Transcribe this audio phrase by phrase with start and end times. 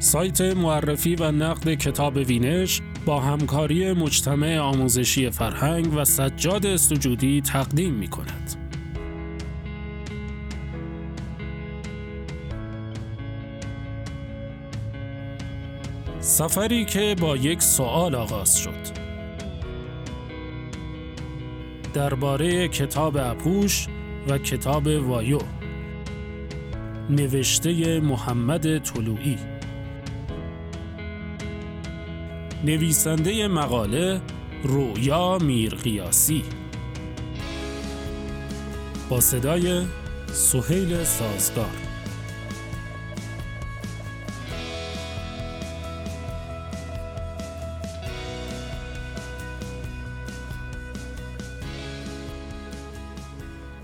[0.00, 7.94] سایت معرفی و نقد کتاب وینش با همکاری مجتمع آموزشی فرهنگ و سجاد استوجودی تقدیم
[7.94, 8.54] می کند.
[16.20, 19.08] سفری که با یک سوال آغاز شد.
[21.94, 23.86] درباره کتاب اپوش
[24.28, 25.38] و کتاب وایو.
[27.10, 29.57] نوشته محمد طلوعی.
[32.68, 34.20] نویسنده مقاله
[34.64, 36.44] رویا میرقیاسی.
[39.08, 39.82] با صدای
[40.32, 41.66] سهیل سازگار.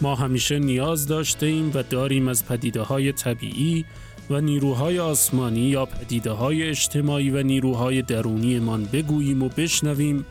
[0.00, 3.84] ما همیشه نیاز داشته ایم و داریم از پدیده های طبیعی
[4.30, 10.26] و نیروهای آسمانی یا پدیده های اجتماعی و نیروهای درونیمان بگوییم و بشنویم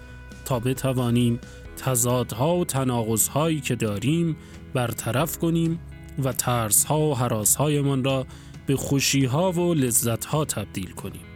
[0.45, 1.39] تا بتوانیم
[1.77, 4.37] تضادها و تناقضهایی که داریم
[4.73, 5.79] برطرف کنیم
[6.23, 8.25] و ترسها و حراسهایمان را
[8.67, 11.28] به خوشیها و لذتها تبدیل کنیم.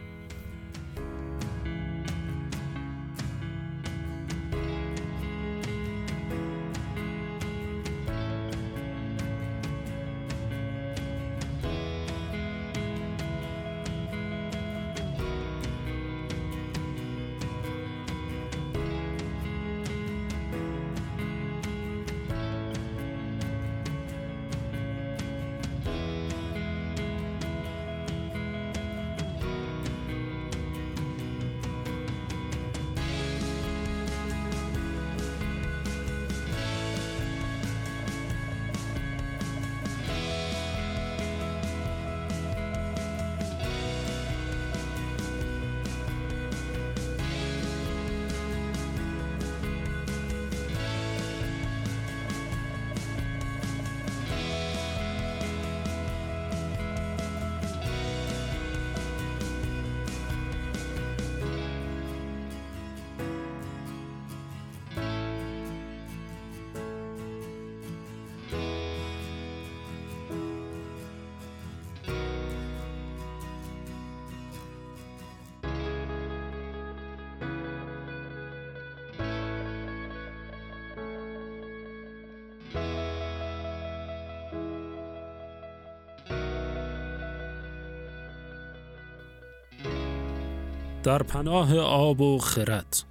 [91.04, 93.02] در پناه آب و خرد.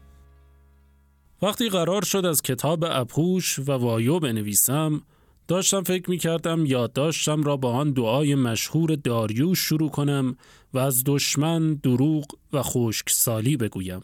[1.42, 5.02] وقتی قرار شد از کتاب اپوش و وایو بنویسم
[5.48, 10.38] داشتم فکر می کردم یادداشتم را با آن دعای مشهور داریوش شروع کنم
[10.74, 14.04] و از دشمن دروغ و خشکسالی بگویم.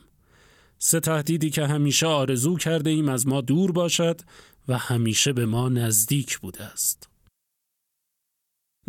[0.77, 4.21] سه تهدیدی که همیشه آرزو کرده ایم از ما دور باشد
[4.67, 7.08] و همیشه به ما نزدیک بوده است.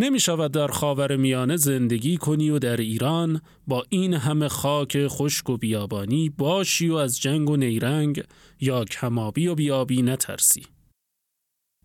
[0.00, 5.50] نمی شود در خاور میانه زندگی کنی و در ایران با این همه خاک خشک
[5.50, 8.22] و بیابانی باشی و از جنگ و نیرنگ
[8.60, 10.66] یا کمابی و بیابی نترسی.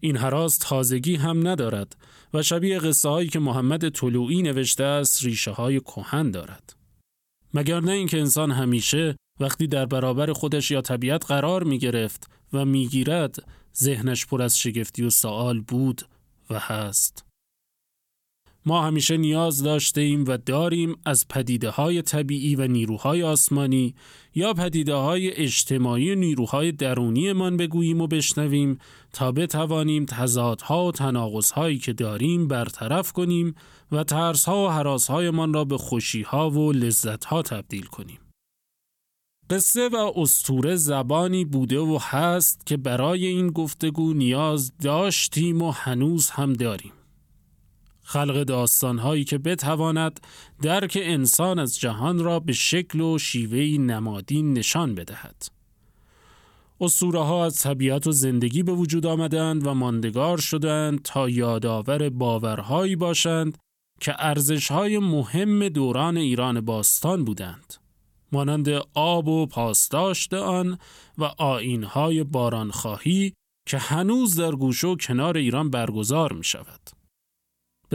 [0.02, 1.98] این حراس تازگی هم ندارد
[2.34, 6.76] و شبیه قصه هایی که محمد طلوعی نوشته است ریشه های کهن دارد.
[7.54, 12.66] مگر نه اینکه انسان همیشه وقتی در برابر خودش یا طبیعت قرار می گرفت و
[12.66, 13.36] می گیرد
[13.78, 16.02] ذهنش پر از شگفتی و سوال بود
[16.50, 17.25] و هست.
[18.68, 23.96] ما همیشه نیاز داشته ایم و داریم از پدیده های طبیعی و نیروهای آسمانی
[24.36, 28.80] یا پدیده های اجتماعی و نیروهای درونیمان بگوییم و بشنویم
[29.14, 33.56] تا بتوانیم تضادها و تناقضهایی که داریم برطرف کنیم
[33.92, 38.20] و ترسها و حراسهایمان را به خوشیها و لذتها تبدیل کنیم.
[39.50, 46.30] قصه و استوره زبانی بوده و هست که برای این گفتگو نیاز داشتیم و هنوز
[46.30, 46.92] هم داریم.
[48.08, 50.20] خلق داستانهایی که بتواند
[50.62, 55.48] درک انسان از جهان را به شکل و شیوهی نمادین نشان بدهد.
[56.82, 62.96] اسطوره ها از طبیعت و زندگی به وجود آمدند و ماندگار شدند تا یادآور باورهایی
[62.96, 63.58] باشند
[64.00, 67.74] که ارزشهای مهم دوران ایران باستان بودند.
[68.32, 70.78] مانند آب و پاسداشت آن
[71.18, 73.34] و آینهای بارانخواهی
[73.68, 77.05] که هنوز در گوشه و کنار ایران برگزار می شود.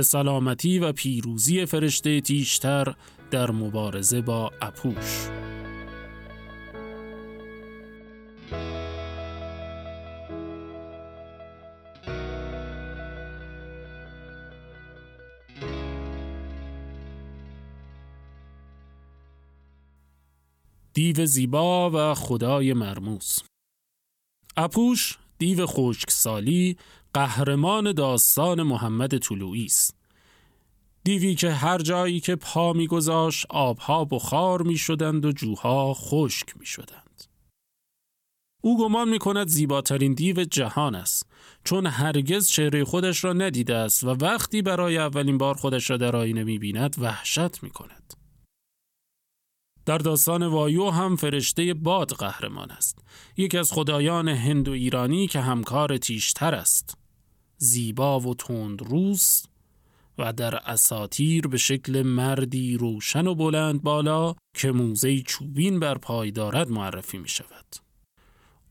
[0.01, 2.95] به سلامتی و پیروزی فرشته تیشتر
[3.31, 5.29] در مبارزه با اپوش.
[20.95, 23.39] دیو زیبا و خدای مرموز.
[24.57, 26.77] اپوش دیو خشکسالی
[27.15, 29.97] قهرمان داستان محمد طلوعی است
[31.05, 36.67] دیوی که هر جایی که پا میگذاشت آبها بخار می شدند و جوها خشک می
[36.67, 37.25] شدند.
[38.63, 41.27] او گمان می کند زیباترین دیو جهان است
[41.65, 46.17] چون هرگز چهره خودش را ندیده است و وقتی برای اولین بار خودش را در
[46.17, 48.15] آینه می بیند وحشت می کند.
[49.87, 52.99] در داستان وایو هم فرشته باد قهرمان است.
[53.37, 57.00] یکی از خدایان هند و ایرانی که همکار تیشتر است.
[57.63, 59.43] زیبا و تند روز
[60.19, 66.31] و در اساتیر به شکل مردی روشن و بلند بالا که موزه چوبین بر پای
[66.31, 67.77] دارد معرفی می شود.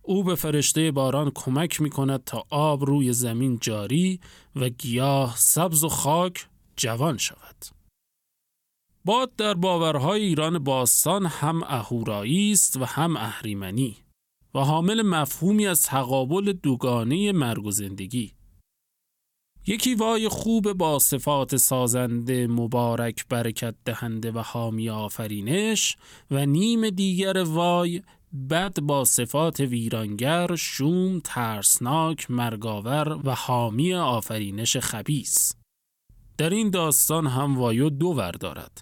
[0.01, 4.19] او به فرشته باران کمک می کند تا آب روی زمین جاری
[4.55, 7.65] و گیاه سبز و خاک جوان شود.
[9.05, 13.97] باد در باورهای ایران باستان هم اهورایی است و هم اهریمنی
[14.55, 18.38] و حامل مفهومی از تقابل دوگانه مرگ و زندگی.
[19.67, 25.97] یکی وای خوب با صفات سازنده مبارک برکت دهنده و حامی آفرینش
[26.31, 28.01] و نیم دیگر وای
[28.49, 35.55] بد با صفات ویرانگر شوم ترسناک مرگاور و حامی آفرینش خبیس
[36.37, 38.81] در این داستان هم وایو دو ور دارد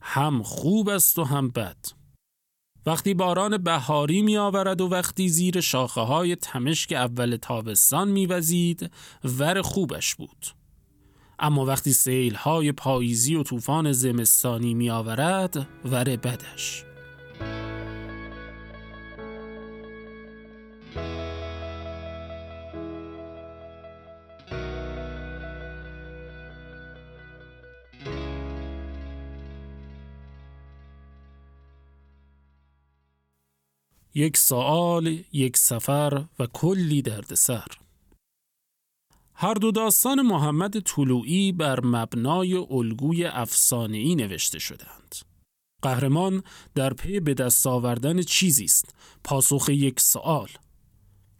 [0.00, 1.97] هم خوب است و هم بد.
[2.88, 8.90] وقتی باران بهاری می آورد و وقتی زیر شاخه های تمشک اول تابستان می وزید
[9.24, 10.46] ور خوبش بود.
[11.38, 16.87] اما وقتی سیل های پاییزی و طوفان زمستانی می آورد ور بدش.
[34.18, 37.66] یک سوال، یک سفر و کلی دردسر.
[39.34, 45.14] هر دو داستان محمد طلوعی بر مبنای الگوی افسانه‌ای نوشته شدند.
[45.82, 46.42] قهرمان
[46.74, 48.94] در پی به دست آوردن چیزی است،
[49.24, 50.48] پاسخ یک سوال.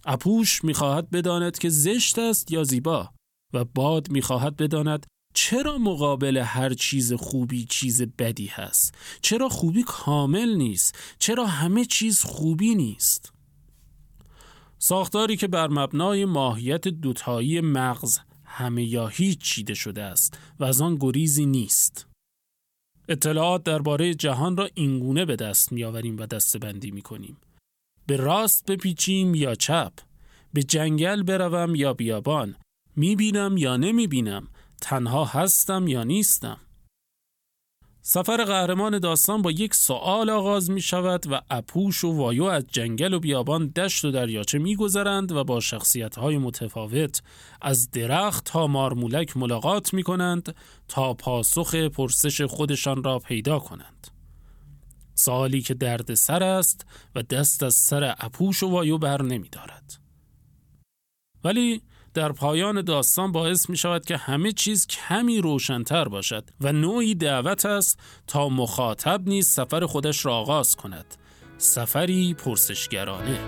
[0.05, 3.11] اپوش می‌خواهد بداند که زشت است یا زیبا
[3.55, 5.07] و باد می‌خواهد بداند
[5.41, 12.25] چرا مقابل هر چیز خوبی چیز بدی هست؟ چرا خوبی کامل نیست؟ چرا همه چیز
[12.25, 13.33] خوبی نیست؟
[14.79, 20.81] ساختاری که بر مبنای ماهیت دوتایی مغز همه یا هیچ چیده شده است و از
[20.81, 22.07] آن گریزی نیست.
[23.09, 27.37] اطلاعات درباره جهان را اینگونه به دست میآوریم و دستبندی می کنیم.
[28.07, 29.93] به راست بپیچیم یا چپ،
[30.53, 32.55] به جنگل بروم یا بیابان،
[32.97, 34.49] می بینم یا نمی بینم،
[34.81, 36.61] تنها هستم یا نیستم
[38.11, 43.15] سفر قهرمان داستان با یک سوال آغاز می شود و اپوش و وایو از جنگل
[43.15, 47.23] و بیابان دشت و دریاچه می گذرند و با شخصیت های متفاوت
[47.63, 50.55] از درخت تا مارمولک ملاقات می کنند
[50.89, 54.09] تا پاسخ پرسش خودشان را پیدا کنند.
[55.15, 59.99] سوالی که درد سر است و دست از سر اپوش و وایو بر نمی دارد.
[61.45, 61.83] ولی
[62.19, 67.67] در پایان داستان باعث می شود که همه چیز کمی روشنتر باشد و نوعی دعوت
[67.67, 71.15] است تا مخاطب نیز سفر خودش را آغاز کند.
[71.59, 73.39] سفری پرسشگرانه.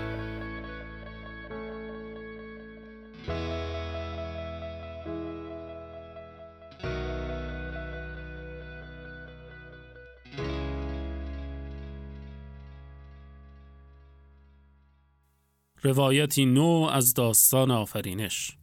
[15.83, 18.60] روایتی نو از داستان آفرینش.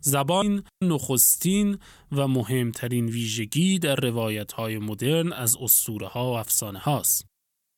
[0.00, 1.78] زبان نخستین
[2.12, 7.26] و مهمترین ویژگی در روایت های مدرن از اسطوره ها و افسانه هاست.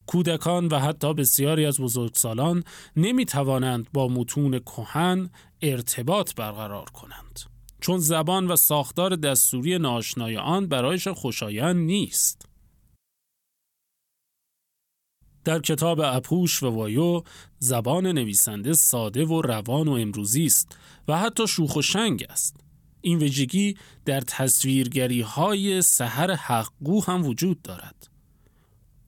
[0.06, 2.64] کودکان و حتی بسیاری از بزرگسالان
[2.96, 5.30] نمی توانند با متون کهن
[5.62, 7.40] ارتباط برقرار کنند.
[7.80, 12.49] چون زبان و ساختار دستوری ناشنای آن برایشان خوشایند نیست.
[15.44, 17.22] در کتاب اپوش و وایو
[17.58, 20.76] زبان نویسنده ساده و روان و امروزی است
[21.08, 22.56] و حتی شوخ و شنگ است.
[23.00, 28.09] این ویژگی در تصویرگری های سحر حقگو هم وجود دارد.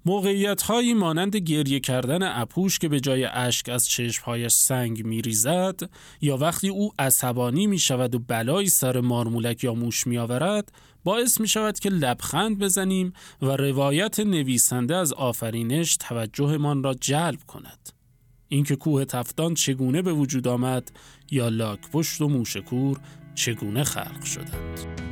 [0.04, 5.80] موقعیت هایی مانند گریه کردن اپوش که به جای اشک از چشمهایش سنگ می ریزد
[6.20, 10.72] یا وقتی او عصبانی می شود و بلایی سر مارمولک یا موش می آورد
[11.04, 17.88] باعث می شود که لبخند بزنیم و روایت نویسنده از آفرینش توجهمان را جلب کند.
[18.48, 20.92] اینکه کوه تفتان چگونه به وجود آمد
[21.30, 23.00] یا لاک پشت و موشکور
[23.34, 25.11] چگونه خلق شدند.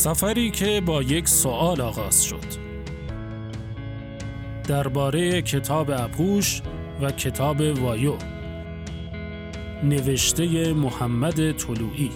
[0.00, 2.70] سفری که با یک سوال آغاز شد.
[4.68, 6.62] درباره کتاب اپوش
[7.00, 8.14] و کتاب وایو.
[9.84, 12.10] نوشته محمد طلوعی.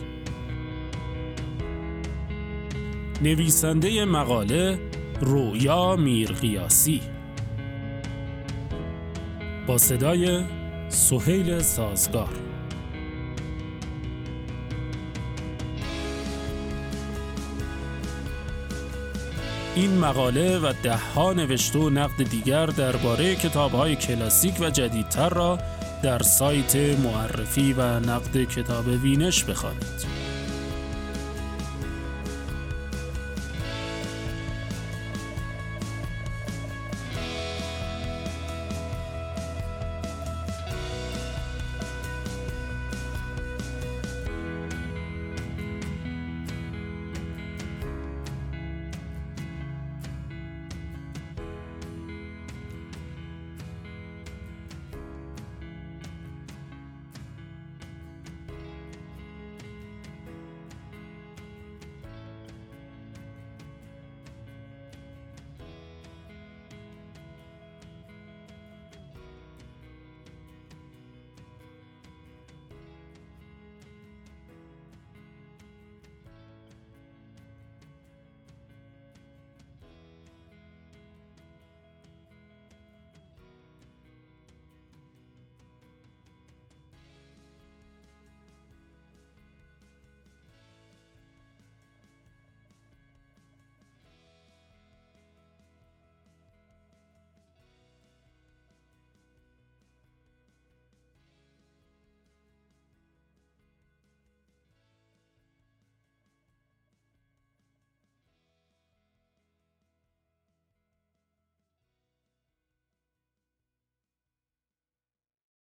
[3.23, 4.79] نویسنده مقاله
[5.21, 7.01] رویا میرقیاسی.
[9.67, 10.45] با صدای
[10.89, 12.44] سهیل سازگار.
[19.77, 25.59] این مقاله و دهها نوشته و نقد دیگر درباره کتاب‌های کلاسیک و جدیدتر را
[26.03, 30.24] در سایت معرفی و نقد کتاب وینش بخوانید.